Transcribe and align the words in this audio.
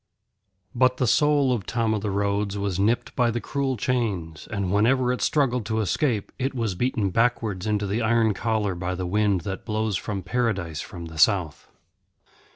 But 0.73 0.97
the 0.97 1.05
soul 1.05 1.53
of 1.53 1.67
Tom 1.67 1.93
o' 1.93 1.99
the 1.99 2.09
Roads 2.09 2.57
was 2.57 2.79
nipped 2.79 3.15
by 3.15 3.29
the 3.29 3.39
cruel 3.39 3.77
chains, 3.77 4.47
and 4.49 4.71
whenever 4.71 5.13
it 5.13 5.21
struggled 5.21 5.63
to 5.67 5.79
escape 5.79 6.31
it 6.39 6.55
was 6.55 6.73
beaten 6.73 7.11
backwards 7.11 7.67
into 7.67 7.85
the 7.85 8.01
iron 8.01 8.33
collar 8.33 8.73
by 8.73 8.95
the 8.95 9.05
wind 9.05 9.41
that 9.41 9.63
blows 9.63 9.97
from 9.97 10.23
Paradise 10.23 10.81
from 10.81 11.05
the 11.05 11.19
south. 11.19 11.67